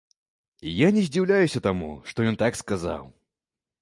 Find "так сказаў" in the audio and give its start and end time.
2.43-3.03